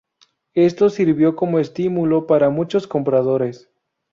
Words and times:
Esto 0.55 0.89
sirvió 0.89 1.35
como 1.35 1.59
estímulo 1.59 2.25
para 2.25 2.49
muchos 2.49 2.87
compradores. 2.87 3.69